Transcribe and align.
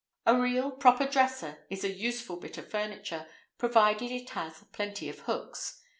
A 0.25 0.35
real, 0.35 0.71
proper 0.71 1.05
dresser 1.05 1.59
is 1.69 1.83
a 1.83 1.91
useful 1.93 2.37
bit 2.37 2.57
of 2.57 2.71
furniture, 2.71 3.27
provided 3.59 4.09
it 4.11 4.31
has 4.31 4.63
plenty 4.73 5.09
of 5.09 5.19
hooks. 5.19 5.79